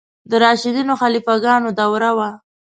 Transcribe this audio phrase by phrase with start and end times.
[0.29, 2.29] د راشدینو خلیفه ګانو دوره وه.